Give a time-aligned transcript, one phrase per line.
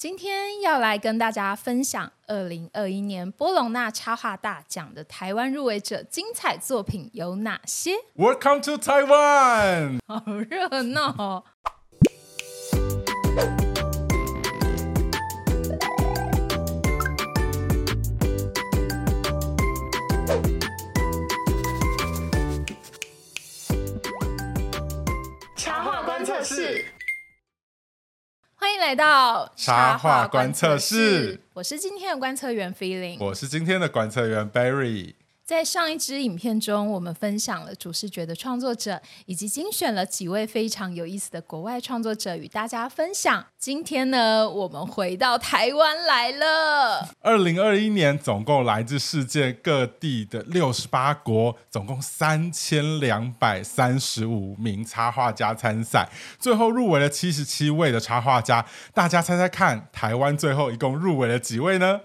[0.00, 11.44] 今天要来跟大家分享二零二一年波隆纳插画大奖的台湾入围者精彩作品有哪些？Welcome to Taiwan， 好热闹哦！
[28.70, 35.14] 欢迎来到插画观测室，我是今天的观测员 Feeling，我是今天的观测员 Barry。
[35.50, 43.44] 在上一支影片中，我们分享了主视觉的创作者，以及精选了几位非常有意思的国外创作者与大家分享。
[43.58, 47.08] 今天呢，我们回到台湾来了。
[47.20, 58.64] 二零二一年，总共来自世界各地的六十八国，总共三千两百三十五名插画家参赛，最后入围了七十七位的插画家。
[58.94, 62.02] 大家猜猜看，台湾最后一共入围了几位呢？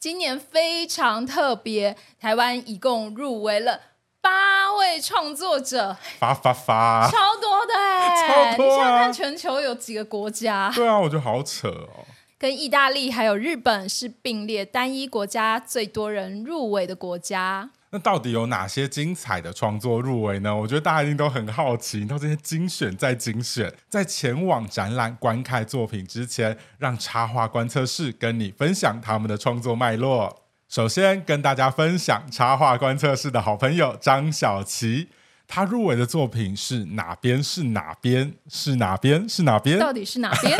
[0.00, 3.78] 今年非常特别，台湾一共入围了
[4.22, 8.76] 八位创作者，发发发，超多的哎， 超多啊！
[8.76, 10.72] 你想看全球有几个国家？
[10.74, 12.06] 对啊，我觉得好扯哦。
[12.38, 17.68] 跟意大利还有日本是并列单一国家最多人入围的国家。
[17.92, 20.54] 那到底有哪些精彩的创作入围呢？
[20.54, 21.98] 我觉得大家一定都很好奇。
[21.98, 30.44] 你到这些精选再精选，在前往展览观看作品之前，让插画观测室跟你分享他们的创作脉络。
[30.68, 35.08] 首先跟大家分享插画观测室的好朋友张小琪，
[35.48, 39.80] 他入围的作品是哪边是哪边是哪边是哪边？
[39.80, 40.56] 到底是哪边？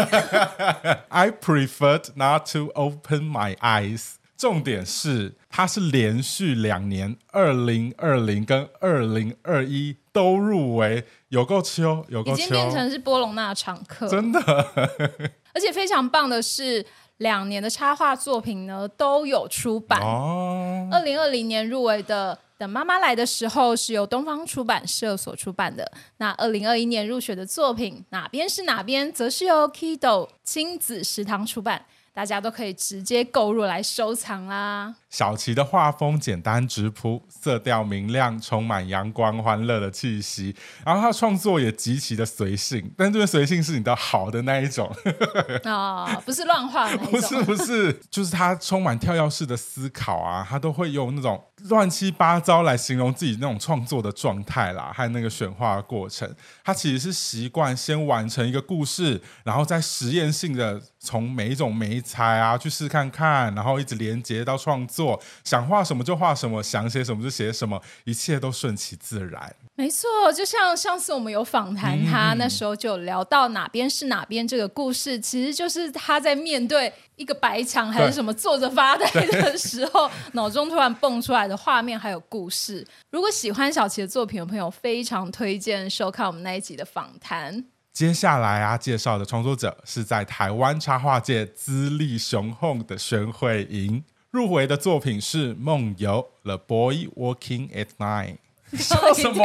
[1.10, 4.14] I preferred not to open my eyes。
[4.40, 14.40] 重点是，它是连续两年，二零二零跟二零二一都入围，有够秋，有够秋，已经变成是波隆纳常客，真的。
[15.52, 16.82] 而且非常棒的是，
[17.18, 20.00] 两年的插画作品呢都有出版。
[20.00, 31.84] 哦，二零二零年入围的《等妈妈来的时候》是由东方出版社所出版的，那二零二一年入选的作品哪边是哪边，则是由 Kido 亲子食堂出版。
[32.12, 34.96] 大家都可以直接购入来收藏啦。
[35.10, 40.54] 小琪的画风简单直朴，色调明亮，充满阳光欢乐的气息。
[40.84, 44.88] 然后他创作也极其的随性，但这个随性是你的好的那一种
[45.64, 56.32] 哦，不是乱画不是 不是，就是他充满跳跃式的思考啊，他都会用那种乱七八糟来形容自己那种创作的状态啦，还有那个选画的过程。
[56.64, 64.99] 他其实是习惯先完成一个故事，然后再实验性的从每一种媒材啊去试看看，然后一直连接到创作，
[65.44, 69.54] 想画什么就画什么，想写什么就写什么，一切都顺其自然。
[69.76, 82.86] 没错，就像上次我们有访谈他，嗯、那时候就聊到哪边是哪边这个故事，其实就是他在面对一个白墙还是什么坐着发呆的时候， 脑中突然蹦出来的画面还有故事。
[83.10, 87.64] 如果喜欢小琪的作品的朋友，非常推荐收看我们那一集的访谈。
[87.92, 98.36] 接下来啊，介绍的创作者是在台湾插画界资历雄厚的宣慧莹，入围的作品是《梦游 The Boy Walking at Night》。
[98.78, 99.42] 笑 什么？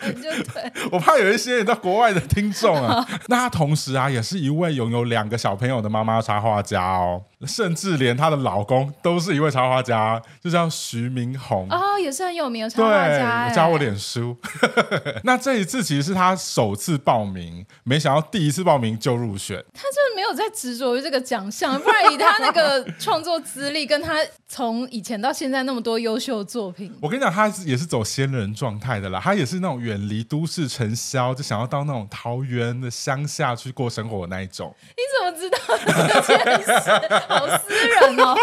[0.90, 7.22] 我怕有一些人到国外的听众啊，那他同时啊，也是一位拥有两个小朋友的妈妈插画家哦。
[7.46, 13.50] 甚至连她的老公都是一位插画家，就叫徐明宏哦，也是很有名的插画家。
[13.50, 14.36] 加我脸书。
[15.24, 19.62] 那这一次其实是他首次报名，没想到第一次报名就入选。
[19.74, 24.16] 他就是没有在执着于这个奖项，不然以他那个创作资历，跟他
[24.48, 29.20] 从以前到现在那么多优秀作品，我跟你讲，他也是走仙人状态的啦。
[29.22, 34.74] 他也是那种远离都市尘嚣，就想要到那种桃园的乡下去过生活的那一种。
[34.96, 35.58] 你怎么知道
[36.22, 36.72] 这件事？
[37.32, 38.36] 好私人哦。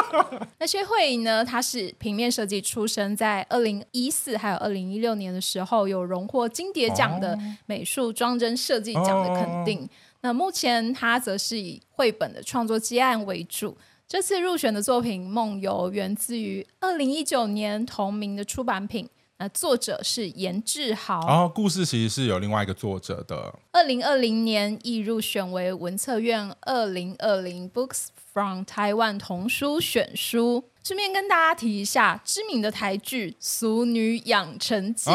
[0.57, 1.43] 那薛慧颖呢？
[1.43, 9.83] 她是平面设计出身，在二零一四还有二零一六年的时候，有荣获金蝶奖的美术装帧设计奖的肯定。
[9.83, 9.89] 哦、
[10.21, 13.77] 那目前她则是以绘本的创作接案为主。
[14.07, 19.07] 这次入选的作品《梦游》源自于二零一九年同名的出版品。
[19.41, 21.21] 那作者是严志豪。
[21.21, 23.57] 哦，故事其实是有另外一个作者的。
[23.71, 30.65] 二零二零年亦入选为文策院二零二零 Books from Taiwan 童书选书。
[30.83, 35.11] 顺便跟大家提一下，知名的台剧《俗女养成记》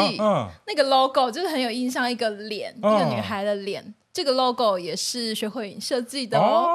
[0.67, 3.93] 那个 logo 就是很有印象，一个脸，哦，一个女孩的脸。
[4.13, 6.69] 这个 logo 也是学会影设计的哦。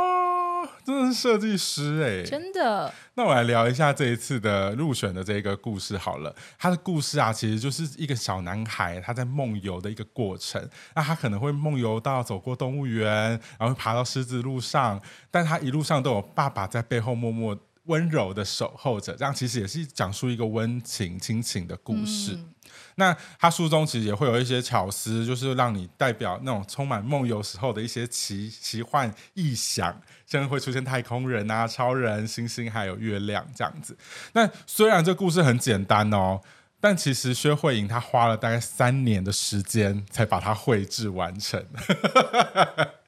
[0.61, 2.93] 哦真的是设计师哎，真的。
[3.15, 6.35] 那我来聊一下这一次的入选的这个故事好了。
[6.59, 10.69] 他的故事啊，其实就是一个小男孩他在梦游的一个过程。
[10.95, 19.15] 那他可能会梦游到走过动物园，然后爬到狮子路上，但他一路上都有爸爸在背后默默温柔的守候着。
[19.15, 22.33] 这样其实也是讲述一个温情亲情的故事。
[22.35, 22.55] 嗯
[23.00, 33.97] 那他书中其实也会有一些巧思，就是让你代表那种充满梦游时候的一些奇奇幻异想，像会出现太空人啊、超人、星星还有月亮这样子。
[34.35, 36.43] 那虽然这故事很简单哦，
[36.79, 41.64] 但其实薛慧莹她花了大概三年的时间才把它绘制完成。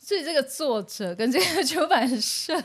[0.00, 2.56] 所以这个作者跟这个出版社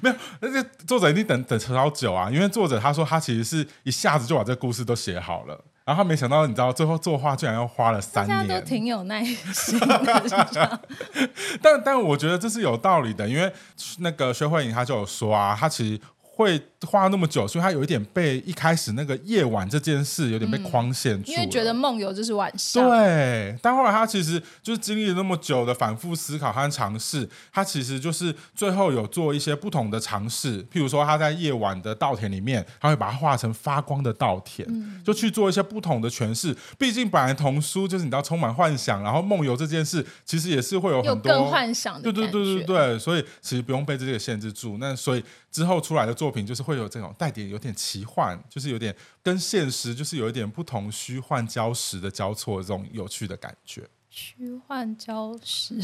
[0.00, 5.64] 没有，那个作者一定等等超久啊，因为作者他说他其实是一下子就把这故事都写好了。
[5.90, 10.80] 然后没想到，你知道最后作画居然要花了三年，大家都挺有耐心的。
[11.60, 13.52] 但但我觉得这是有道理的，因为
[13.98, 16.00] 那个薛慧颖她就有说啊，她其实。
[16.32, 22.88] 会花那么久，所以他有一点被一开始那个夜晚这件事有点被框限住，因为觉得梦游就是晚上。
[22.88, 36.56] 对，但后来他其实就是经历了那么久的反复思考和尝试，他其实就是最后有做一些不同的尝试，譬如说他在夜晚的稻田里面，他会把它画成发光的稻田，嗯、就去做一些不同的诠释。
[36.78, 44.78] 毕竟本来童书就是你知道充满幻想，然后梦游这件事其实也是会有很多更幻想的，对对对对对，所以其实不用被这个限制住。
[44.80, 45.22] 那所以。
[45.50, 53.82] 之后出来的作品就是会有这种带点有点奇幻，就是有点跟现实就是有一点不同虚幻交实的交错，这种有趣的感觉。
[54.08, 55.80] 虚幻交实，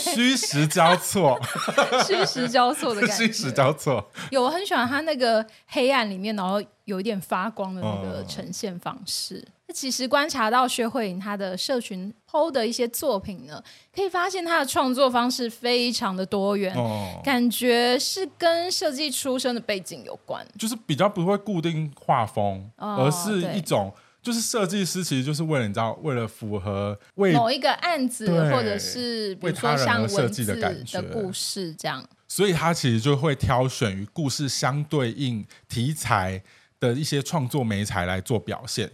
[0.00, 1.40] 虚实交错，
[2.06, 3.26] 虚实交错的感觉。
[3.26, 9.36] 虚实交错，有我很喜欢他那个黑暗里面，然后有一点发光的那个呈现方式。
[9.46, 13.62] 嗯、其实观察到薛慧颖她的社群 PO 的一些作品呢，
[13.94, 23.92] 可以发现她的创作方式非常的多元，哦、感觉是跟设计出身的背景有关，就是比较不会固定画风，哦、而是一种。
[24.22, 36.40] 就是设计师其实就是为了你知道，为了符合为某一个案子，或者是比如说像文字的感觉的故事这样，所以他其实就会挑选与故事相对应题材
[36.78, 38.88] 的一些创作媒材来做表现。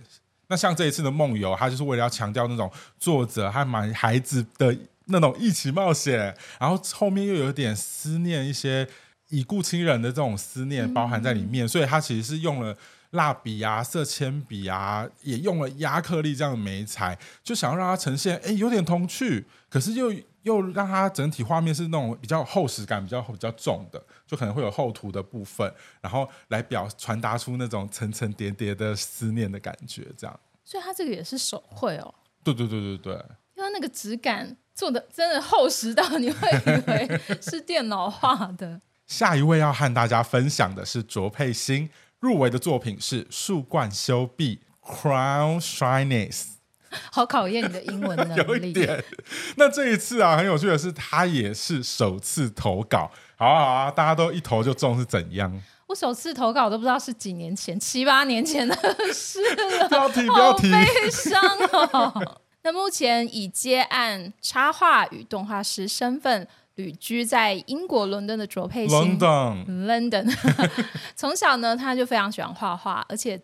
[0.49, 8.89] 那像这一次的梦游，他就是为了要强调那种作者还蛮孩子的那种一起冒险，然后后面又有点思念一些
[9.29, 12.77] 已故亲人的这种思念包含在里面，嗯、所以他其实是用了。
[13.13, 20.13] 蜡笔啊，色铅笔啊，也用了压克力这样的媒材，就想要让它呈现，哎，有点童趣，可是又
[20.49, 30.41] 又让它整体画面是那种比较厚实感比较比较重的，就可能会有厚涂的部分，然后来表传达出那种层层叠叠的思念的感觉，这样。
[30.65, 32.15] 所以它这个也是手绘哦。
[32.43, 33.13] 对对对对对，
[33.57, 38.81] 因为那个质感做的真的厚实到你会以为是电脑画的。
[39.07, 41.91] 下一位要和大家分享的是卓佩欣。
[42.21, 46.58] 入围的作品是树冠修壁 （Crown Shyness），
[47.13, 48.43] 好考验你的英文能力。
[48.47, 49.05] 有一点。
[49.57, 53.11] 那这一次啊，很有趣的是，他也是首次投稿。
[53.37, 55.63] 好啊好啊，大家都一投就中是怎样？
[55.87, 58.75] 我首次投稿都不知道是几年前，七八年前的
[59.13, 59.41] 事
[59.79, 59.89] 了。
[59.89, 61.43] 不要提，不要提，好悲伤
[61.73, 62.39] 哦。
[62.63, 66.47] 那目前以接案插画与动画师身份。
[66.79, 70.33] 旅居在英国伦敦的卓佩欣，London，London，
[71.17, 73.37] 从小呢，他就非常喜欢画画，而且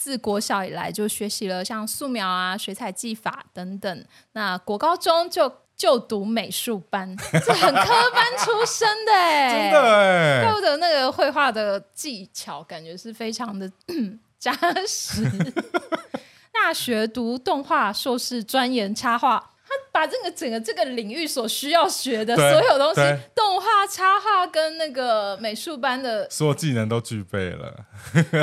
[0.00, 4.04] 自国小以来就学习了像素描啊、水彩技法等等。
[4.32, 9.12] 那国高中就就读美术班， 是很科班出身的，
[9.52, 13.70] 真的哎，怪不得那个绘画的技巧感觉是非常的
[14.40, 14.50] 扎
[14.88, 15.22] 实。
[16.50, 19.49] 大学读动画硕士，专研插画。
[19.92, 23.00] 他把这个整个这个领域所需要学的所有东西，
[23.34, 27.86] 动画、插画跟那个美术班的所有技能都具备了，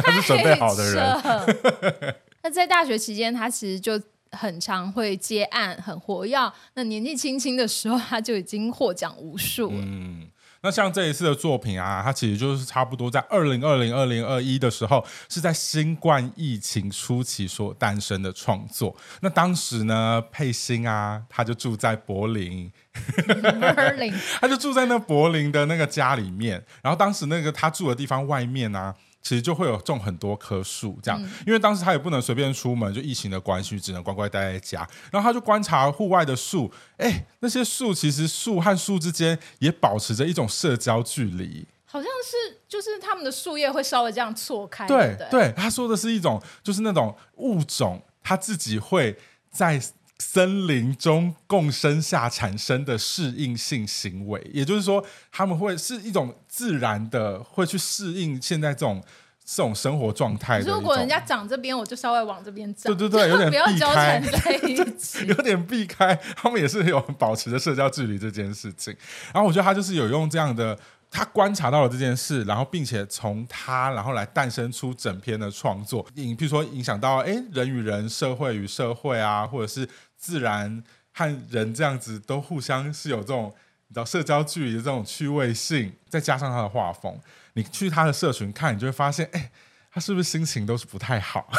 [0.04, 2.16] 他是准备好的人。
[2.44, 4.00] 那在大学期间，他其实就
[4.32, 6.38] 很常会接案，很活跃。
[6.74, 9.80] 那年纪轻轻的时候，他就已经获奖无数了。
[9.80, 10.28] 嗯。
[10.62, 18.96] 那像这一次的作品啊，它其实就是差不多在二零二零、二零二一的时候，是在新冠疫情初期所诞生的创作。
[19.22, 26.66] 那当时呢，佩欣啊，他就住在柏林，柏林， 他就住在那柏林的那个家里面。
[26.82, 28.96] 然后当时那个他住的地方外面啊。
[29.28, 34.88] 其实就会有种很多棵树，这样，嗯、因为当时他也不能随便出门，就疫情的关系，只能乖乖待在家。
[35.12, 44.88] 然后他就观察户外的树，哎，那些树其实树和树之间也保持着一种社交距离，好像是就是他们的树叶会稍微这样错开。
[44.88, 49.18] 对对，他说的是一种就是那种物种，他自己会
[49.52, 49.78] 在
[50.20, 59.04] 森林中共生下产生的适应性行为，也就是说，他们会是一种自然的，会去适应现在这种
[59.50, 60.60] 这种生活状态。
[60.60, 62.94] 如果人家长这边，我就稍微往这边长。
[62.94, 66.14] 对对对， 有点避开，不要交缠 在一起，有点避开。
[66.36, 68.94] 他们也是有保持着社交距离这件事情。
[69.34, 70.78] 然后我觉得他就是有用这样的。
[71.10, 79.88] 他观察到了这件事，然后并且从他，然后来诞生出整篇的创作，影，譬如说影响到哎人与人、社会与社会啊，或者是
[80.18, 83.46] 自然和人这样子都互相是有这种
[83.88, 87.18] 你知道社交距离的这种趣味性，再加上他的画风，
[87.58, 89.52] 你去他的社群看，你就会发现，哎，
[89.92, 91.50] 他是不是心情都是不太好？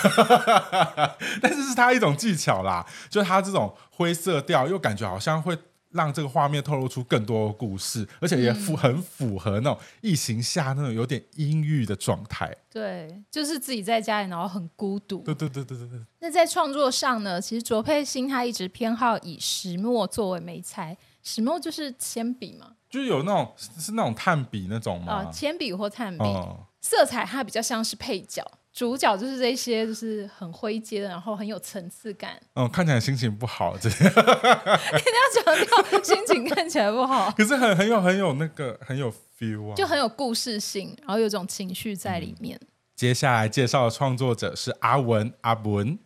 [1.43, 5.59] 但是是他一种技巧啦，就是他这种灰色调，又感觉好像会。
[5.93, 12.55] 让这个画面透露出更多的故事，而且也符很符合那种疫情下那种有点阴郁的状态。
[12.69, 15.23] 对，就是自己在家里，然后很孤独。
[15.23, 15.99] 对对对对对对。
[16.21, 17.41] 那在创作上呢？
[17.41, 25.13] 其实卓佩欣他一直偏好以石墨作为媒材，石墨就是铅笔嘛，就是有那种是那种炭笔那种吗？
[25.13, 28.45] 啊，铅笔或炭笔，哦、色彩它比较像是配角。
[28.71, 32.41] 主角就是这些，就是很灰阶的，然后很有层次感。
[32.55, 33.99] 嗯，看起来心情不好，这样。
[33.99, 37.29] 一定要强调心情看起来不好。
[37.33, 42.57] 可是很很有很有那个很有 feel 啊，就很有故事性，然后有种情绪在里面。
[42.63, 45.99] 嗯，接下来介绍的创作者是阿文阿文。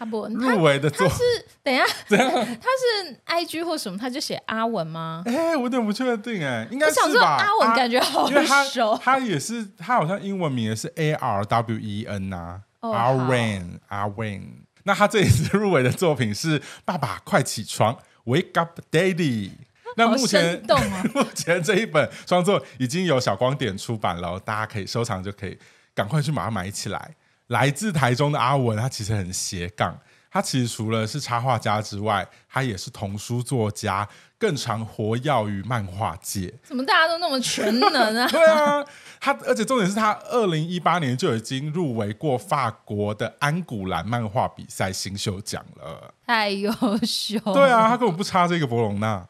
[0.00, 1.22] 阿文入围的作他是
[1.62, 1.84] 等一下？
[2.08, 5.22] 他是 I G 或什么，他就写阿文吗？
[5.26, 7.02] 哎、欸，我有点不确定哎，应该是吧？
[7.04, 8.26] 我想说阿文感觉好
[8.64, 14.64] 熟，他，他也是，他好像英文名也是 A R W E N 啊，阿文阿文。
[14.84, 19.50] 那他这一次入围的作品是《爸爸快起床》，Wake Up Daddy。
[19.96, 25.58] 那目前，哦、目前这一本创作已经有小光点出版了，大家可以收藏，就可以
[25.94, 27.14] 赶快去把它买起来。
[27.50, 29.96] 来自台中的阿文，他其实很斜杠。
[30.32, 36.54] 他其实除了是插画家之外，他也是童书作家，更常活跃于漫画界。
[36.62, 38.28] 怎么大家都那么全能啊？
[38.30, 38.84] 对啊，
[39.18, 47.36] 他而且重点是他二零一八年就已经入围过法国的安古兰漫画比赛新秀奖了，太优秀。
[47.52, 49.26] 对啊，他根本不差这个博隆纳。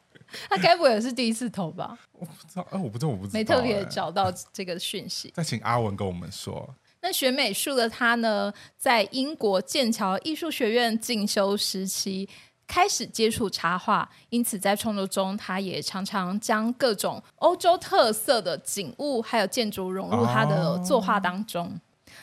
[0.51, 1.97] 他该不会也是第一次投吧？
[2.13, 5.33] 我不知道，哎，我不知道，我不知道，没特别找到这个讯息。
[5.35, 6.69] 再请阿文跟我们说。
[7.03, 12.29] 那学美术的他呢，在英国剑桥艺术学院进修时期
[12.67, 21.67] 开始接触插画，因此在创作中，他也常常将各种欧洲特色的景物还有建筑融入他的作画当中。
[21.67, 21.81] 哦、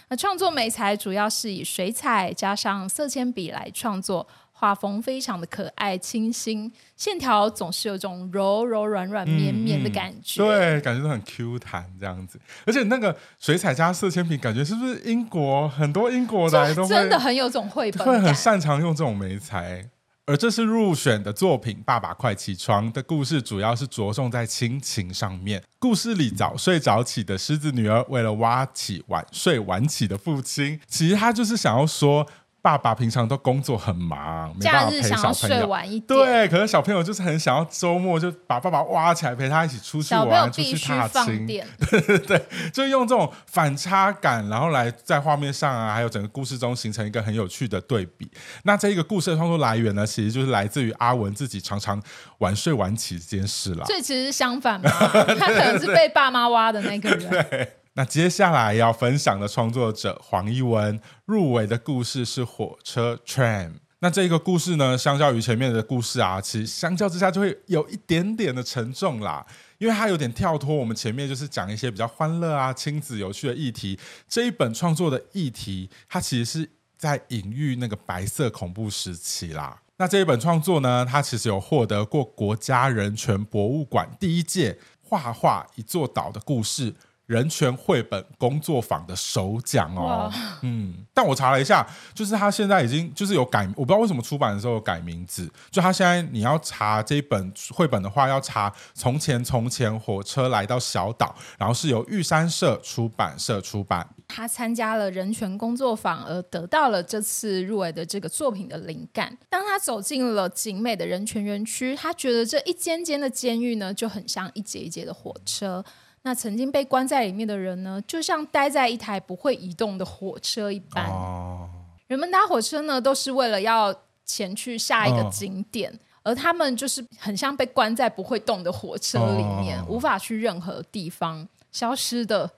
[0.10, 4.28] 那创作美材主要是以水彩加上色铅笔来创作。
[4.60, 12.40] 画风非常的可爱清新，线条总是有种柔柔软软绵绵的感觉，嗯嗯，对，感觉都很 Q 弹这样子。
[12.66, 19.88] 而且那个水彩加色铅笔，感觉是不是英国很多英国来都真的很有种绘本，会很擅长用这种媒材。
[20.26, 25.64] 而这次入选的作品《爸爸快起床》的故事，主要是着重在亲情上面。
[25.78, 32.26] 故事里早睡早起的狮子女儿，为了挖起晚睡晚起的父亲，其实他就是想要说。
[32.68, 35.16] 爸爸平常都工作很忙，没办法陪小朋友。
[35.16, 36.06] 假日想要睡晚一点。
[36.06, 41.48] 对，可是小朋友就是很想要周末就把爸爸挖起来陪他一起出去玩，出去踏青。
[41.48, 48.30] 对对对，就用这种反差感，然后来在画面上啊，还有整个故事中形成一个很有趣的对比。
[48.64, 52.04] 那这一个故事的创作来源呢，其实就是来自于阿文自己常常
[52.40, 53.86] 晚睡晚起这件事了。
[53.86, 57.30] 所以其实是相反嘛，他可能是被爸妈挖的那个人。
[57.50, 57.72] 对。
[57.98, 63.72] 那接下来要分享的创作者黄一文入围的故事是火车 Train。
[64.02, 69.44] 那这个故事呢，相较于前面的故事啊，其实相较之下就会有一点点的沉重啦，
[69.80, 74.00] 因为它有点跳脱我们前面就是讲一些比较欢乐啊、亲子有趣的议题。
[74.30, 79.82] 这一本创作的议题，它其实是在隐喻那个白色恐怖时期啦。
[79.98, 86.94] 那这一本创作呢，它其实有获得过国家人权博物馆第一届画画一座岛的故事。
[87.28, 90.32] 人权绘本工作坊的首奖哦，
[90.62, 95.52] 嗯，但我查了一下，就是他现在已经就是有改，我不知道为什么出版的时候有改名字。
[95.70, 104.08] 就他现在你要查这一本绘本的话，要查《从前从前火车来到小岛》，然后是由玉山社出版社出版。
[104.30, 109.38] 他参加了人权工作坊，而得到了这次入围的这个作品的灵感。
[109.50, 115.84] 当他走进了景美的人权园区，他觉得这一间间的监狱呢，就很像一节一节的火车。
[116.28, 121.06] 那曾经被关在里面的人呢，就像待在一台不会移动的火车一般。
[121.06, 121.70] 哦、
[122.08, 132.52] 人们搭火车呢，都是为了要前去下一个景点，哦、而他们就是很像被关在不会动的火车里面，哦、无法去任何地方，消失的。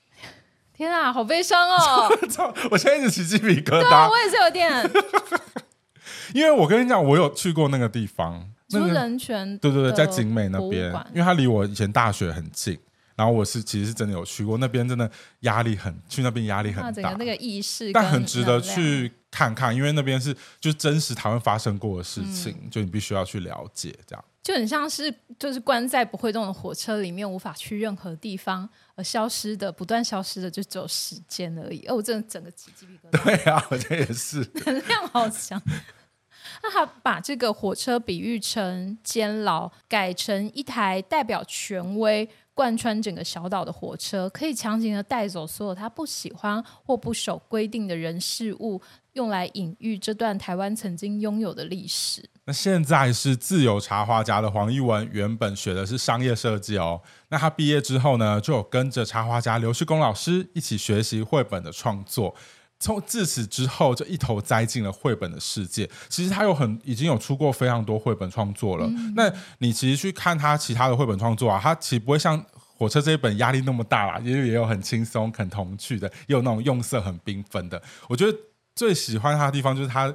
[0.76, 2.12] 天啊，好悲伤哦！
[2.70, 3.80] 我现在一直起鸡皮疙瘩。
[3.80, 4.90] 对啊，我也是有点。
[6.34, 12.78] 因为我跟你讲，我有去过那个地方，那个人权对对对，在景美那边，因为它离我以前大学很近。
[13.18, 15.10] 然后我是其实是真的有去过那边，真的
[15.40, 17.10] 压力很，去那边压力很大。
[17.10, 31.84] 那，那个意识，但很值得去看看，因为那边是就真实台湾发生过的事情，嗯、就你必须要去了解，这样就很像是就是关在不会动的火车里面，无法去任何地方，而消失的不断消失的就只有时间而已。
[31.86, 33.24] 哦，我真的整个起鸡皮疙瘩。
[33.26, 35.60] 对啊，我觉得也是，能量好强。
[36.62, 42.28] 那他把这个火车比喻成监牢，改成一台代表权威。
[42.54, 52.28] 贯穿整个小岛的火车，可以强行的带走所有他不喜欢或不守规定的人事物，用来隐喻这段台湾曾经拥有的历史。
[52.46, 57.00] 那现在是自由插画家的黄一文，原本学的是商业设计哦。
[57.28, 62.34] 那他毕业之后呢，就有跟着插画家刘旭公老师一起学习绘本的创作。
[62.80, 65.88] 从自此之后，就一头栽进了绘本的世界。
[66.08, 68.86] 其实他有很已经有出过非常多绘本创作了。
[68.86, 72.40] 嗯、那你其实去看他其他的绘本创作啊，他其实不会像
[72.76, 77.82] 火车这一本压力那么大啦，也也有很轻松、很童趣的，也有那种用色很缤纷的。
[78.08, 78.38] 我觉得
[78.76, 80.14] 最喜欢他的地方就是他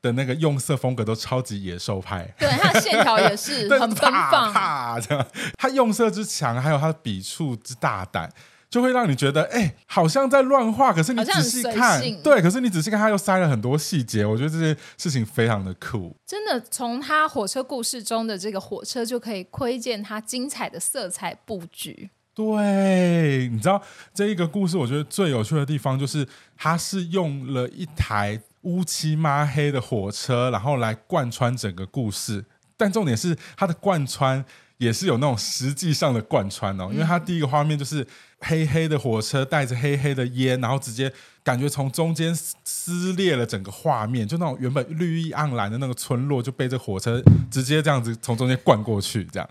[0.00, 2.28] 的那个用色风格都超级野兽派。
[2.36, 5.24] 对，他的线条也是 很奔放，啪这样。
[5.56, 8.28] 他用色之强，还有他的笔触之大胆。
[8.72, 14.24] 就会让你觉得，哎、欸，好像在乱画，可是你仔细看，对，可是你仔细看，他又塞了很多细节。
[14.24, 16.16] 我觉得这些事情非常的酷。
[16.26, 22.08] 真的，从他火车故事中的这个火车就可以窥见他精彩的色彩布局。
[22.34, 23.82] 对，你知道
[24.14, 26.26] 这一个故事，我觉得最有趣的地方就是，
[26.56, 32.42] 他是用了一台乌漆抹黑的火车，然后来贯穿整个故事。
[32.78, 34.42] 但重点是，它的贯穿
[34.78, 38.06] 也是有那种实际上的贯穿哦，因为它第一个画面就是。
[38.42, 42.34] 黑黑的火车带着黑黑的烟，然后直接感觉从中间
[42.64, 49.48] 撕裂了整个画面，就那种原本绿意盎然的那个村落就被这火车直接这样子从中间灌过去，这样，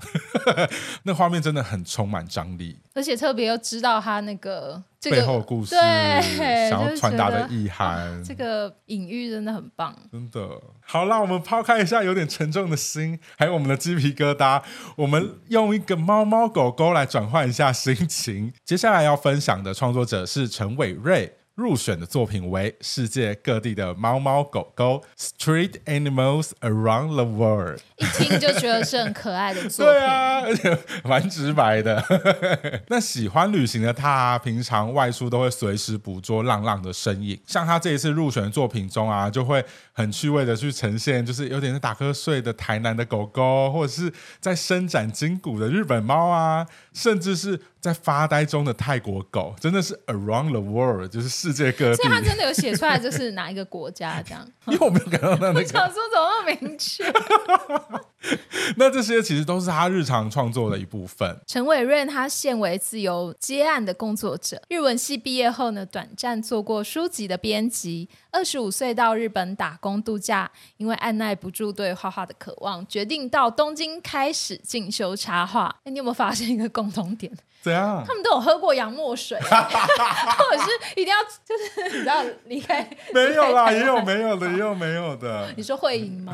[1.04, 4.84] 那画面真的很充满张力，而且特别又知道他那个。
[5.02, 10.48] 这个、背后故事，对，想要传达的意涵，哦，这个隐喻真的很棒，真的。
[10.82, 14.62] 好啦，我们抛开一下有点沉重的心，还有我们的鸡皮疙瘩，
[14.96, 18.54] 我们用一个猫猫狗狗来转换一下心情。
[18.64, 21.32] 接下来要分享的创作者是陈伟瑞。
[21.56, 29.94] 入选的作品为世界各地的猫猫狗狗 （Street Animals Around the World），一听就觉得是很可爱的作品。
[29.94, 32.04] 对啊，而且蛮直白的。
[32.88, 37.40] 那喜欢旅行的他，平常外出都会随时捕捉浪浪的身影。
[37.46, 51.96] 像他这一次入选的作品中啊，就会很趣味的去呈现，就是有点是打瞌睡的台南的狗狗，或者是在伸展筋骨的日本猫啊，甚至是在发呆中的泰国狗，真的是 Around the World，就是世界各地。
[51.96, 54.48] 所以他真的有写出来，就是哪一个国家这样？
[54.68, 55.60] 因为我没有感到那个。
[55.60, 57.04] 我想说怎么那么明确？
[58.78, 61.36] 那这些其实都是他日常创作的一部分。
[61.48, 68.08] 陈伟润他现为自由接案的工作者，日文系毕业后呢，短暂做过书籍的编辑。
[68.32, 75.76] 二十五岁到日本打工度假，因为按耐不住对画画的渴望，决定到东京开始进修插画。
[75.84, 77.32] 哎，你有没有发现一个共同点？
[77.62, 78.04] 怎样？
[78.08, 82.82] 他们都有喝过洋墨水， 或者是一定要就是 你知道离开？
[83.14, 85.54] 没有啦，也有没有的，也有没有的。
[85.56, 86.34] 你说会赢吗？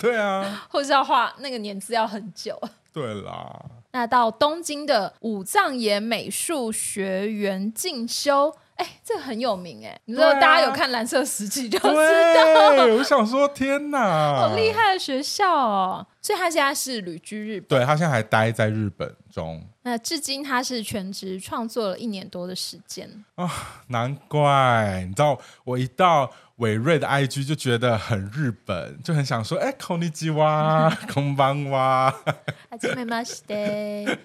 [0.00, 2.60] 对啊，或者是要画那个年资要很久。
[2.92, 3.60] 对啦，
[3.92, 8.52] 那到东京的武藏野美术学园进修。
[8.80, 11.92] 哎，这个很有名哎，你知道大家有看《蓝色时期》就知道。
[11.92, 16.06] 对，我想说，天哪，好厉害的学校哦！
[16.22, 19.62] 所以他现在是旅居日本，对，他现在还待在日本中。
[19.82, 23.50] 那至今他是全职创作了一年多的时间啊、哦，
[23.88, 32.13] 难怪你知道，我一到伟瑞的 IG 就觉得很日本，就很想说，哎， こんにちは，こんばんは，
[32.71, 34.17] はじめまして。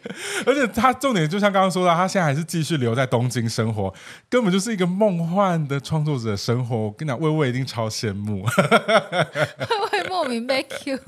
[0.46, 3.92] 而且他重点就像刚刚说到，他现在还是继续留在东京生活，
[4.28, 6.76] 根本就是一个梦幻的创作者的生活。
[6.76, 11.00] 我跟你讲，魏魏一定超羡慕， 魏魏莫名被 Q，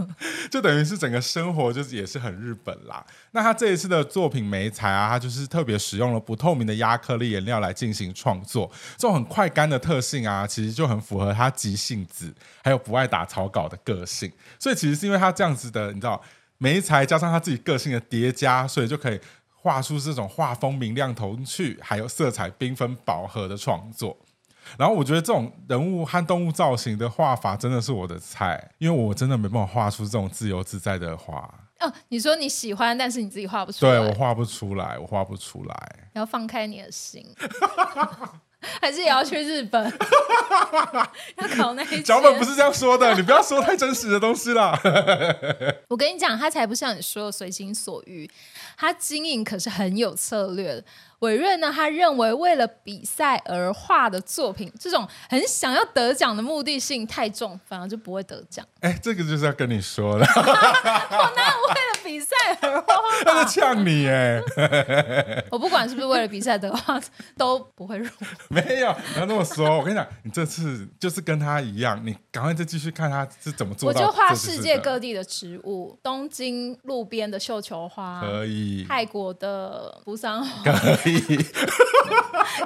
[0.51, 3.07] 就等于是整个生活就是也是很日本啦。
[3.31, 14.32] 那他这一次的作品媒材啊，他就是特别使用了不透明的压克力颜料来进行创作，这种很快干的特性啊，其实就很符 合他急性子，还有不爱打草稿的个性。
[14.60, 16.22] 所以其实是因为他这样子的，你知道，
[16.58, 19.20] 眉材加上他自己个性的叠加，所以就可以
[19.56, 24.18] 画出这种画风明亮童趣，还有色彩缤纷饱和的创作。
[24.78, 31.50] 然后我觉得这种人物和动物造型的画法真的是我的菜，因为我真的没办法画出这种自由自在的画。
[31.80, 33.92] 哦，你说你喜欢，但是你自己画不出来。
[33.92, 35.96] 对，我画不出来，我画不出来。
[36.14, 37.26] 要放开你的心。
[38.82, 39.84] 还是也要去日本？
[41.38, 44.78] 要考那一脚本不是这样说的，你不要说太真实的东西啦。
[45.90, 48.30] 我跟你讲，他才不像你说的随心所欲，
[48.78, 50.84] 他经营可是很有策略
[51.20, 51.28] 的。
[51.28, 58.66] 委任呢，他认为为了比赛而画的作品，这种很想要得奖的目的性太重，反而就不会得奖。
[58.82, 60.26] 哎，这个就是要跟你说了。
[60.36, 62.94] 我哪有为了比赛而画？
[63.26, 64.42] 他在呛你哎！
[65.50, 67.02] 我不管是不是为了比赛的话，
[67.36, 68.08] 都不会入。
[68.50, 69.78] 没有，不要这么说。
[69.78, 74.02] 我跟你讲，你这次就是跟他一样，你赶快再继续看他是怎么做到。
[74.02, 80.64] 我就画世界各地的植物，东京路边的绣球花，可以；泰国的扶桑花。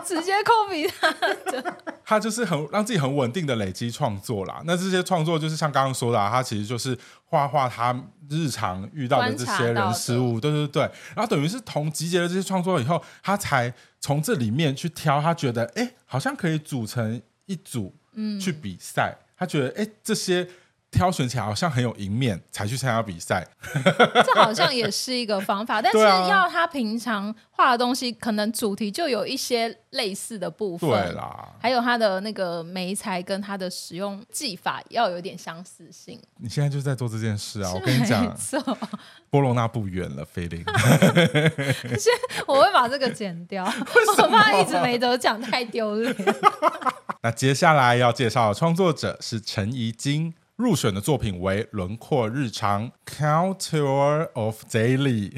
[0.06, 1.12] 直接 copy 他
[1.52, 4.62] 的， 他就是很让自己很稳定的累积创作啦。
[4.66, 7.96] 那这些创作就是像刚刚说的，啊，他其实就是画画他
[8.30, 10.84] 日常遇到的这些人事物，对对对。
[11.16, 19.18] 然后等于是同集结了这些创作以后，他才从这里面去挑，他觉得哎，好像可以组成一组，嗯，去比赛。
[19.38, 20.48] 他觉得哎，这些。
[20.92, 23.48] 挑选起来好像很有赢面，才去参加比赛。
[24.26, 30.90] 这好像也是一个方法，但是要他平常画的东西，可能主题就有一些类似的部分。
[30.90, 36.22] 对啦，还有他的那个媒材跟他的使用技法要有点相似性。
[36.38, 37.72] 你现在就在做这件事啊！
[37.74, 38.38] 我跟你讲，
[39.30, 40.62] 波隆那不远了，菲林。
[41.98, 42.14] 先，
[42.46, 43.64] 我会把这个剪掉，
[44.18, 46.14] 我怕一直没得奖太丢脸。
[47.24, 50.34] 那接下来要介绍的创作者是陈怡菁。
[50.62, 55.34] 入选的作品为《轮廓日常》（Couture of Daily）。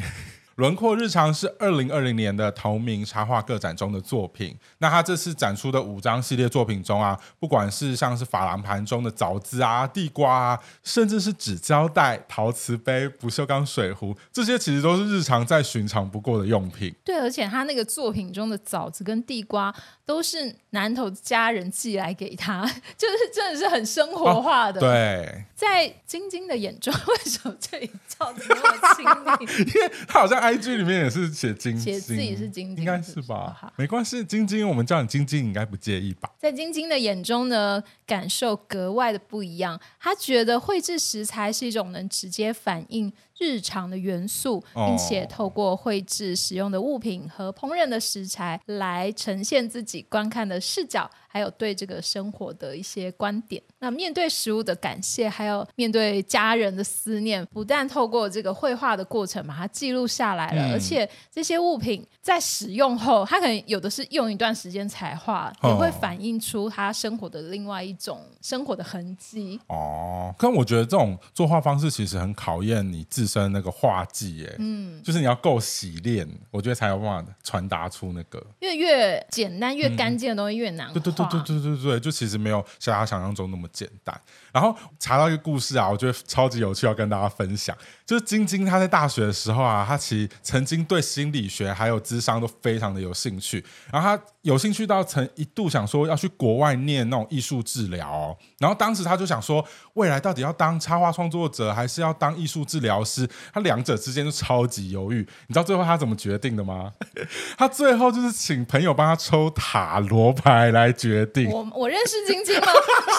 [0.55, 4.55] 轮廓日常是二零二零年的同名插画个展中的作品。
[4.77, 16.93] 那他这次展出的五张系列作品中啊，不管是像是珐琅盘中的枣子啊、地瓜啊，甚至是纸胶带、陶瓷杯、不锈钢水壶，这些其实都是日常再寻常不过的用品。
[17.03, 19.73] 对，而且他那个作品中的枣子跟地瓜
[20.05, 22.61] 都是南头家人寄来给他，
[22.97, 24.79] 就是真的是很生活化的。
[24.79, 29.63] 哦、对，在晶晶的眼中，为什么这里叫的那么亲密？
[29.73, 30.43] 因为他好像。
[30.43, 33.71] IG 里面也是写晶晶，写自己是晶晶，应该是吧？
[33.77, 36.29] 没关系，晶晶，我们叫你晶晶，你应该不介意吧？
[36.37, 39.79] 在晶晶的眼中呢，感受格外的不一样。
[40.01, 51.09] 他觉得绘制食材是一种能直接反映日常的元素，并且透过绘制使用的物品和烹饪的食材来呈现自己观看的视角。
[51.33, 69.59] 还有对这个生活的一些观点，那面对食物的感谢，还有面对家人的思念，不但透过这个绘画的过程把它记录下来了，嗯、而且这些物品在使用后，它可能有的是用一段时间才画，哦、也会反映出他生活的另外一种生活的痕迹。
[69.69, 81.22] 哦，可我觉得这种作画方式其实很考验你自身那个画技，哎，嗯，就是你要够洗练，我觉得才有办法传达出那个，因为越简单越干净的东西越难对对对。
[81.29, 84.19] 对对对对，就其实没有像他想象中那么简单。
[84.51, 87.75] 然后查到一个故事啊，我觉得超级有趣，要跟大家分享。
[88.05, 93.63] 就是晶晶他在大学的时候啊，她其实曾经对心理学还有智商都非常的有兴趣。
[93.91, 98.37] 然后她有兴趣到曾一度想说要去国外念那种艺术治疗哦。
[98.59, 103.27] 然后当时她就想说，未来到底要当插画创作者还是要当艺术治疗师？
[103.53, 105.19] 她两者之间就超级犹豫。
[105.47, 106.91] 你知道最后她怎么决定的吗？
[107.57, 111.49] 她最后就是请朋友帮她抽塔罗牌来决定。
[111.49, 112.67] 我我认识晶晶吗？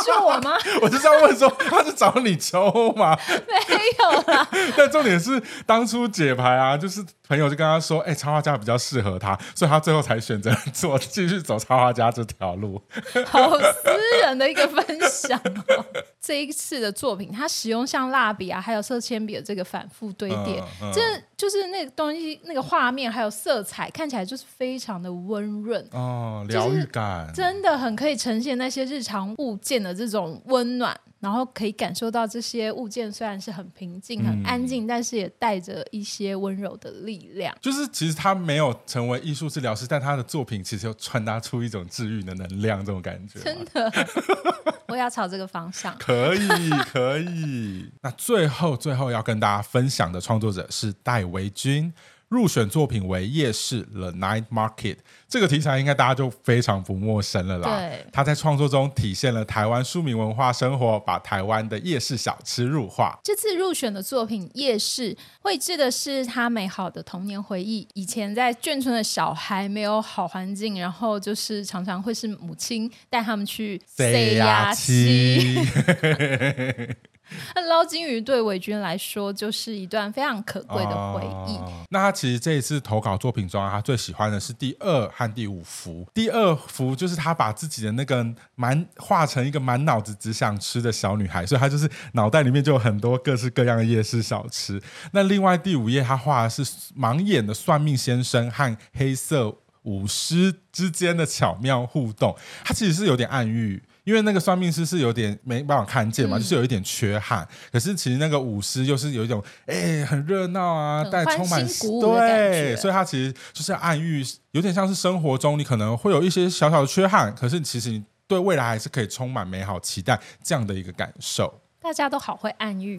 [0.05, 0.59] 是我吗？
[0.83, 3.19] 我就这样问说，他是找你抽吗？
[3.29, 4.49] 没有啦。
[4.79, 12.81] 但重点是当初解牌啊，就是朋友就跟他说，哎、欸，插画家比较适合他，所以他最后才选择做继续走插画家这条路。
[13.27, 15.85] 好私人的一个分享哦。
[16.21, 21.01] 这一次的作品，他使用像蜡笔啊，还有色铅笔的这个反复堆叠，嗯嗯、这
[21.37, 30.99] 就是那个东西，那个画面还有色彩，看起来就是非常的温润哦，疗愈感，真的很可以呈现那些日常物件的这种温暖。
[31.21, 37.55] 然后可以感受到这些物件虽然是很平静、很安静，嗯、但是也带着一些温柔的力量。
[37.61, 43.41] 就是其实他没有成为艺术治疗师，但他的作品其实又传达出一种治愈的能量，这种感觉。
[43.41, 43.93] 真的，
[44.89, 45.97] 我要朝这个方向。
[45.99, 47.91] 可以， 可以。
[48.03, 51.93] 那最后，最后要跟大家分享的创作者是戴维均。
[52.35, 54.95] 入选作品为《夜市 The Night Market》，
[55.29, 57.79] 这个题材应该大家就非常不陌生了啦。
[57.79, 63.17] 对，他在创作中体现了台湾庶民文化生活，把台湾的夜市小吃入画。
[63.23, 67.87] 这次入选的作品《夜市》，绘制的是他美好的童年回忆。
[67.95, 75.57] 以前在眷村的小孩没有好环境，然后就是常常会是母亲带他们去塞牙七。
[77.55, 81.59] 那捞金鱼对维君来说就是一段非常可贵的回忆。
[81.91, 86.07] 那他其实这一次投稿作品中，他最喜欢的是第二和第五幅。
[86.13, 94.81] 第二幅就是他把自己的那个满画成一个满脑子只想吃的小女孩，所以他就是脑袋里面就有很多各式各样的夜市小吃。
[95.13, 96.65] 那另外第五页他画的是
[96.99, 103.83] 盲眼的算命先生和黑色舞狮之间的巧妙互动，它其实是有点暗喻。
[104.05, 107.49] 因为那个算命师是有点没办法看见嘛，嗯、就是有一点缺憾。
[107.73, 111.67] 可是其实那个舞狮又是有一种哎很热闹啊，带充满
[112.03, 121.63] 对，所以他其实就是暗喻，有点像是生活中你可能会有一些小小的缺憾，可是其实你对未来还是可以充满美好期待这样的一个感受。
[121.85, 122.97] 大家都好会暗喻，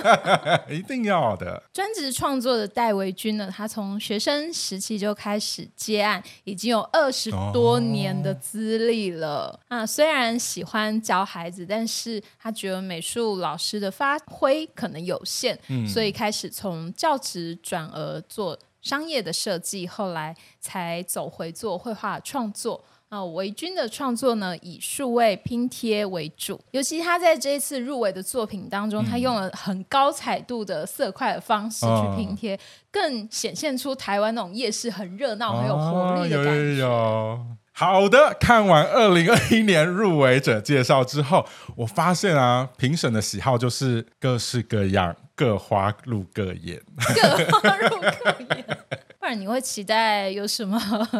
[0.70, 1.62] 一定要的。
[1.74, 9.48] 专职创作的戴维君呢，他从学生时期就开始接案，已经有二十多年的资历了。
[9.68, 22.82] 哦、啊，虽然喜欢教孩子，但是他觉得美术老师的发挥可能有限，嗯、所以开始从教职转而做商业的设计，后来才走回做绘画创作。
[23.14, 32.58] 啊，维君的创作呢，以数位拼贴为主，尤其他在这一次入围的作品当中，嗯、他用了很高彩度的色块的方式去拼贴，哦、
[32.90, 36.50] 更显现出台湾那种夜市很热闹、很有活力的感觉。
[36.50, 37.46] 哦、有有有
[37.76, 41.46] 好的，看完二零二一年入围者介绍之后，
[41.76, 48.78] 我发现啊，评审的喜好就是各式各样，各花入各眼，各花入各眼。
[49.24, 50.78] 不然你会期待有什么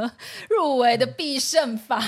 [0.54, 1.98] 入围的必胜法？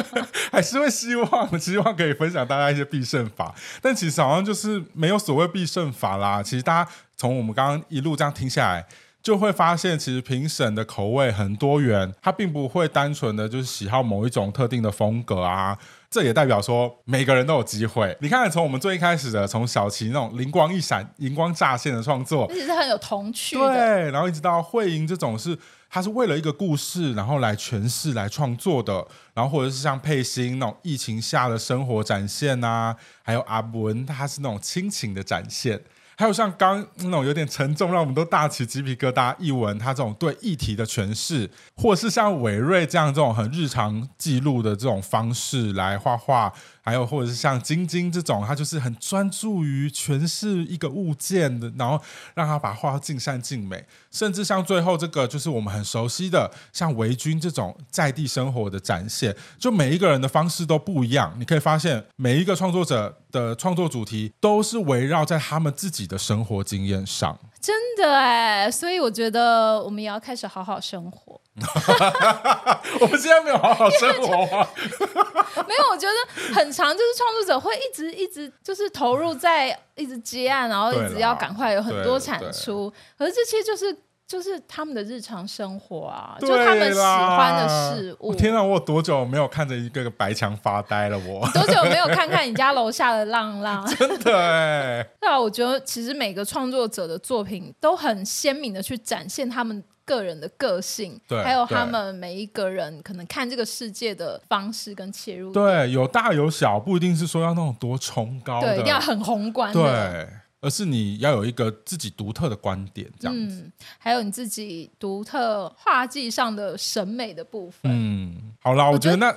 [0.50, 6.42] 还是会希望希望可以分享大家一些必胜法，但其实好像就是没有所谓必胜法啦。
[6.42, 8.86] 其实大家从我们刚刚一路这样听下来，
[9.22, 15.76] 就会发现其实评审的口味很多元，他并不会单纯的就是喜好某一种特定的风格啊。
[16.12, 18.14] 这也代表说每个人都有机会。
[18.20, 23.56] 你看，从我们最一开始的，从小琪那种灵光一闪、荧光乍现的创作，其实是很有童趣。
[23.56, 29.06] 对，然后一直到慧莹这种是，他是为了一个故事，然后来诠释、来创作的。
[29.32, 35.80] 然后或者是像佩欣那种疫情下的生活展现啊，还有阿文，他是那种亲情的展现。
[36.22, 39.34] 还有像刚那种有点沉重，让我们都大起鸡皮疙瘩。
[39.40, 46.52] 艺文他这种对议题的诠释，或是像伟瑞这样这种很日常记录的这种方式来画画。
[46.84, 52.00] 还有，或者是像晶晶这种，他就是很专注于诠释一个物件的，然后
[52.34, 53.84] 让他把画尽善尽美。
[54.10, 61.32] 甚至像最后这个，就是我们很熟悉的，像维君这种在地生活的展现，就每一个人的方式都不一样。
[61.38, 67.36] 你可以发现，每一个创作者的创作主题都是围绕在他们自己的生活经验上。
[67.60, 71.40] 真的哎，所以我觉得我们也要开始好好生活。
[73.00, 74.68] 我们现在没有好好生活吗？
[75.68, 82.92] 没有，我觉得很长，就是创作者会一直一直就是投入在一直接案，然后一直要赶快有很多产出。
[83.16, 83.96] 可是这些就是。
[84.26, 88.34] 就是他们的日常生活啊，就他们喜欢的事物。
[88.34, 91.18] 天哪，我有多久没有看着一个个白墙发呆了？
[91.18, 93.84] 我 多久没有看看你家楼下的浪浪？
[93.94, 95.06] 真的哎。
[95.20, 105.52] 对啊，我觉得其实每个创作者的作品都很鲜明的去展现他们个人的个性，对，还有他们每一个人可能看这个世界的方式跟切入。
[105.52, 109.80] 对，有大有小，不一定是说要那种多崇高的，对，一定要很宏观的。
[109.80, 110.28] 对。
[110.62, 117.90] 而是你要有一个自己独特的观点，这样子，嗯，还有你自己独特画技上的审美的部分。
[117.92, 119.36] 嗯，好啦，我觉得那，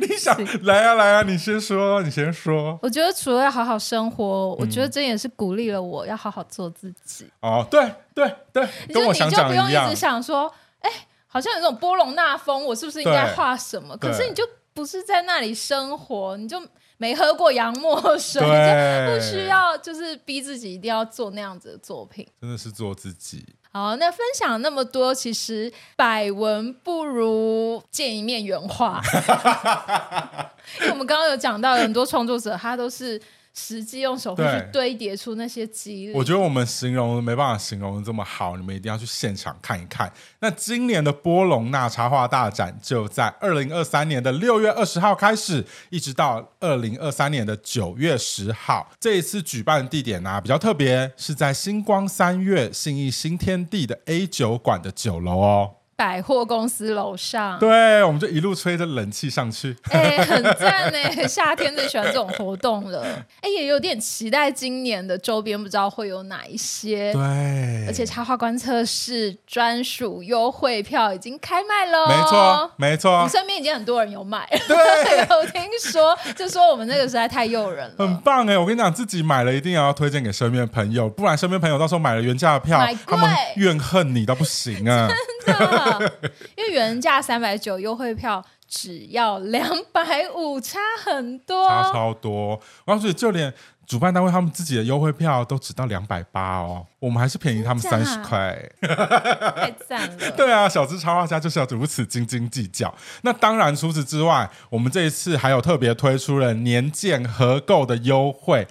[0.00, 2.78] 你想来啊来啊，你先说，你先说。
[2.80, 7.28] 我觉得除了要好好生活，我觉得这也是鼓励了我要好好做自己。
[7.40, 9.66] 哦，对对对，跟我想讲一样。
[9.66, 10.88] 你就不用一直想说，哎，
[11.26, 13.96] 好像有这种波隆那风，我是不是应该画什么？
[13.96, 16.62] 可是你就不是在那里生活，你就。
[17.00, 22.28] 没喝过洋墨水，就不需要，就是逼自己一定要做那样子的作品。
[22.38, 23.42] 真的是做自己。
[23.72, 29.00] 好，那分享那么多，其实百闻不如见一面原话。
[30.80, 33.18] 因为我们刚刚有讲到，很多创作者他都是。
[33.52, 36.12] 实际用手会去堆叠出那些肌理。
[36.12, 40.12] 我觉得我们形容没办法形容的这么好，你们一定要去现场看一看。
[40.38, 48.90] 那今年的波隆那插画大展就在二零二三年的六月二十号开始，一直到二零二三年的九月十号。
[49.00, 55.70] 这一次举办的地点呢、啊、比较特别，是在星光三月信义新天地的 A 酒馆的九楼哦。
[56.00, 57.58] 百货公司楼上。
[57.58, 60.98] 对，我们就一路吹着冷气上去，哎、欸，很赞呢！
[61.28, 63.02] 夏天最喜欢这种活动了。
[63.42, 67.12] 哎、欸，也有点期待今年的周边，不知道会有哪一些。
[67.12, 74.48] 对，而且插画观测室专属优惠票已经开卖了，没错，没错，你身边已经很多人有买。
[74.66, 74.76] 对，
[75.28, 78.56] 有听说，就说我们那个实在太诱人了，很棒哎！
[78.56, 85.06] 我跟你讲，自己买了一定要推荐给身边的朋友，不然身边朋友到时候买了原价的票，他们怨恨你到不行啊！
[85.44, 85.89] 真的，
[86.56, 92.60] 因为原价三百九，优惠票只要两百五，差很多，差超多。
[92.84, 93.52] 我告诉你，就连
[93.86, 100.30] 主办单位他们自己的优惠票都只到两百八哦，我们还是便宜他们三十块，太赞了！
[100.36, 102.94] 对啊，小资插画家就是要如此斤斤计较。
[103.22, 108.68] 那当然，除此之外，我们这一次还有特别推出了年鉴合购的优惠。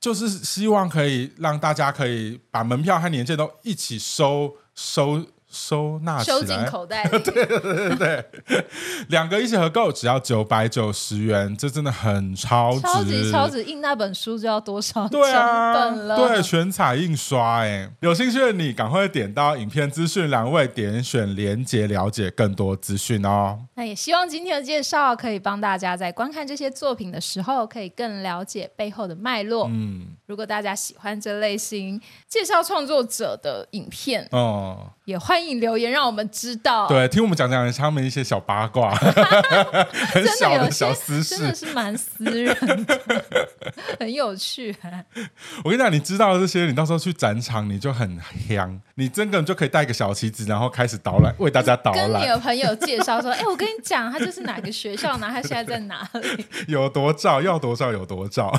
[0.00, 7.10] 就是希望可以让大家可以把门票和年鉴都一起收收收纳收进口袋里。
[7.22, 8.66] 对对对对，
[9.08, 13.62] 两个一起合购只要九百九十元，这真的很超值，超级超值！
[13.64, 15.08] 印那本书就要多少？
[15.08, 17.60] 对啊，本了对，全彩印刷。
[17.60, 23.60] 哎，有兴趣的你赶快点到影片资讯栏位，点选连结了解更多资讯哦。
[23.74, 29.68] 那也希望今天的介绍可以帮大家在观看这些作品的时候，可以更了解背后的脉络。
[29.70, 36.88] 嗯，如果大家喜欢这类型介绍创作者的影片，哦，也欢迎留言让我们知道。
[36.88, 38.94] 对，听我们讲讲他们一些小八卦，
[40.12, 42.54] 很小的小私事，真的是蛮私人
[42.86, 43.24] 的，
[44.00, 44.74] 很有趣。
[45.62, 52.10] 我跟你讲，你知道这些，你到时候去展场你就很香，你真的就可以带个小旗子，然后开始导览，为大家导览。
[52.12, 58.58] 跟你的朋友介绍说，哎、欸，我跟你讲，他就是哪个学校，然后他现在在哪里， 有多照，要多照有多照。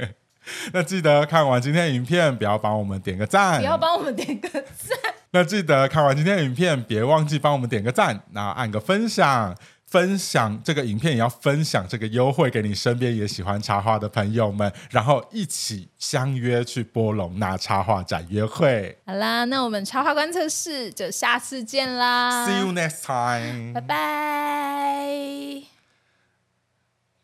[0.72, 4.98] 那记得看完今天影片，不要帮我们点个赞，不要帮我们点个赞。
[5.32, 18.98] 那记得看完今天的影片，别忘记帮我们点个赞，然后按个分享，分享这个影片也要分享这个优惠给你身边也喜欢插画的朋友们，然后一起相约去波隆那插画展约会。
[19.06, 25.79] 好啦，那我们插画观测室就下次见啦，See you next time，拜拜。